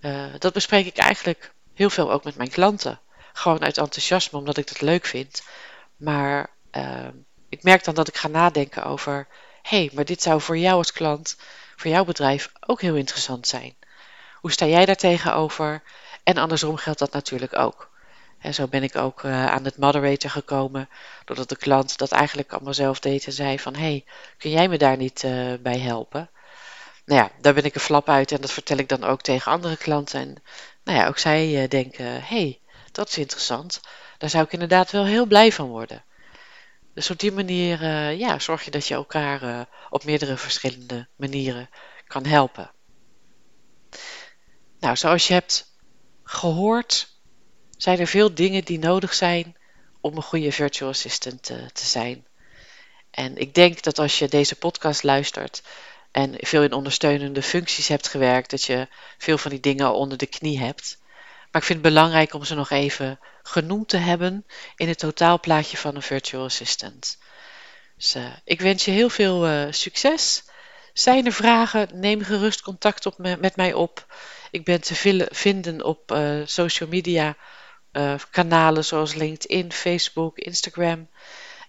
Uh, 0.00 0.24
dat 0.38 0.52
bespreek 0.52 0.86
ik 0.86 0.96
eigenlijk 0.96 1.52
heel 1.74 1.90
veel 1.90 2.12
ook 2.12 2.24
met 2.24 2.36
mijn 2.36 2.50
klanten. 2.50 3.00
Gewoon 3.32 3.62
uit 3.62 3.78
enthousiasme, 3.78 4.38
omdat 4.38 4.56
ik 4.56 4.68
dat 4.68 4.80
leuk 4.80 5.04
vind. 5.04 5.42
Maar 5.96 6.50
uh, 6.72 7.08
ik 7.48 7.62
merk 7.62 7.84
dan 7.84 7.94
dat 7.94 8.08
ik 8.08 8.16
ga 8.16 8.28
nadenken 8.28 8.84
over: 8.84 9.26
hé, 9.62 9.76
hey, 9.76 9.90
maar 9.92 10.04
dit 10.04 10.22
zou 10.22 10.40
voor 10.40 10.58
jou 10.58 10.76
als 10.76 10.92
klant, 10.92 11.36
voor 11.82 11.90
jouw 11.90 12.04
bedrijf 12.04 12.52
ook 12.66 12.80
heel 12.80 12.94
interessant 12.94 13.46
zijn. 13.46 13.74
Hoe 14.34 14.52
sta 14.52 14.66
jij 14.66 14.86
daar 14.86 14.96
tegenover? 14.96 15.82
En 16.22 16.36
andersom 16.36 16.76
geldt 16.76 16.98
dat 16.98 17.12
natuurlijk 17.12 17.58
ook. 17.58 17.90
En 18.38 18.54
zo 18.54 18.66
ben 18.66 18.82
ik 18.82 18.96
ook 18.96 19.22
uh, 19.22 19.46
aan 19.46 19.64
het 19.64 19.76
moderator 19.76 20.30
gekomen, 20.30 20.88
doordat 21.24 21.48
de 21.48 21.56
klant 21.56 21.98
dat 21.98 22.12
eigenlijk 22.12 22.52
allemaal 22.52 22.74
zelf 22.74 23.00
deed 23.00 23.26
en 23.26 23.32
zei 23.32 23.58
van, 23.58 23.74
hey, 23.74 24.04
kun 24.38 24.50
jij 24.50 24.68
me 24.68 24.78
daar 24.78 24.96
niet 24.96 25.22
uh, 25.22 25.54
bij 25.60 25.78
helpen? 25.78 26.30
Nou 27.04 27.20
ja, 27.20 27.30
daar 27.40 27.54
ben 27.54 27.64
ik 27.64 27.74
een 27.74 27.80
flap 27.80 28.08
uit 28.08 28.32
en 28.32 28.40
dat 28.40 28.52
vertel 28.52 28.76
ik 28.76 28.88
dan 28.88 29.04
ook 29.04 29.20
tegen 29.22 29.52
andere 29.52 29.76
klanten. 29.76 30.20
En 30.20 30.42
nou 30.84 30.98
ja, 30.98 31.06
ook 31.06 31.18
zij 31.18 31.62
uh, 31.62 31.68
denken, 31.68 32.22
hey, 32.24 32.60
dat 32.92 33.08
is 33.08 33.18
interessant. 33.18 33.80
Daar 34.18 34.30
zou 34.30 34.44
ik 34.44 34.52
inderdaad 34.52 34.90
wel 34.90 35.04
heel 35.04 35.26
blij 35.26 35.52
van 35.52 35.68
worden. 35.68 36.04
Dus 36.94 37.10
op 37.10 37.18
die 37.18 37.32
manier 37.32 37.82
ja, 38.12 38.38
zorg 38.38 38.64
je 38.64 38.70
dat 38.70 38.86
je 38.86 38.94
elkaar 38.94 39.68
op 39.90 40.04
meerdere 40.04 40.36
verschillende 40.36 41.08
manieren 41.16 41.68
kan 42.06 42.26
helpen. 42.26 42.70
Nou, 44.80 44.96
zoals 44.96 45.26
je 45.26 45.32
hebt 45.32 45.76
gehoord, 46.22 47.20
zijn 47.76 47.98
er 47.98 48.06
veel 48.06 48.34
dingen 48.34 48.64
die 48.64 48.78
nodig 48.78 49.14
zijn 49.14 49.56
om 50.00 50.16
een 50.16 50.22
goede 50.22 50.52
virtual 50.52 50.90
assistant 50.90 51.42
te, 51.42 51.70
te 51.72 51.86
zijn. 51.86 52.26
En 53.10 53.36
ik 53.36 53.54
denk 53.54 53.82
dat 53.82 53.98
als 53.98 54.18
je 54.18 54.28
deze 54.28 54.56
podcast 54.56 55.02
luistert 55.02 55.62
en 56.10 56.34
veel 56.38 56.62
in 56.62 56.72
ondersteunende 56.72 57.42
functies 57.42 57.88
hebt 57.88 58.08
gewerkt, 58.08 58.50
dat 58.50 58.64
je 58.64 58.88
veel 59.18 59.38
van 59.38 59.50
die 59.50 59.60
dingen 59.60 59.94
onder 59.94 60.18
de 60.18 60.26
knie 60.26 60.58
hebt. 60.58 61.01
Maar 61.52 61.60
ik 61.60 61.66
vind 61.66 61.84
het 61.84 61.94
belangrijk 61.94 62.34
om 62.34 62.44
ze 62.44 62.54
nog 62.54 62.70
even 62.70 63.18
genoemd 63.42 63.88
te 63.88 63.96
hebben 63.96 64.46
in 64.76 64.88
het 64.88 64.98
totaalplaatje 64.98 65.76
van 65.76 65.94
een 65.94 66.02
virtual 66.02 66.44
assistant. 66.44 67.18
Dus 67.96 68.16
uh, 68.16 68.32
ik 68.44 68.60
wens 68.60 68.84
je 68.84 68.90
heel 68.90 69.10
veel 69.10 69.48
uh, 69.48 69.66
succes. 69.70 70.44
Zijn 70.92 71.26
er 71.26 71.32
vragen? 71.32 71.88
Neem 71.92 72.22
gerust 72.22 72.62
contact 72.62 73.06
op 73.06 73.18
me, 73.18 73.36
met 73.36 73.56
mij 73.56 73.72
op. 73.72 74.14
Ik 74.50 74.64
ben 74.64 74.80
te 74.80 75.26
vinden 75.30 75.84
op 75.84 76.12
uh, 76.12 76.40
social 76.44 76.88
media 76.88 77.36
kanalen 78.30 78.84
zoals 78.84 79.14
LinkedIn, 79.14 79.72
Facebook, 79.72 80.38
Instagram. 80.38 81.08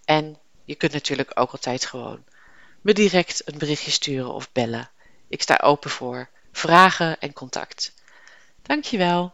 En 0.06 0.40
je 0.66 0.76
kunt 0.76 0.94
natuurlijk 0.94 1.32
ook 1.34 1.52
altijd 1.52 1.86
gewoon 1.86 2.24
me 2.84 2.94
direct 2.94 3.42
een 3.46 3.58
berichtje 3.58 3.92
sturen 3.92 4.34
of 4.34 4.52
bellen. 4.52 4.90
Ik 5.28 5.42
sta 5.42 5.60
open 5.64 5.90
voor 5.90 6.30
vragen 6.52 7.20
en 7.20 7.34
contact. 7.34 7.94
Dankjewel. 8.62 9.34